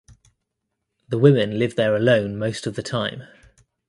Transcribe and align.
The 1.09 1.19
women 1.19 1.59
there 1.59 1.59
live 1.59 1.77
alone 1.77 2.35
most 2.39 2.65
of 2.65 2.73
the 2.73 2.81
time. 2.81 3.25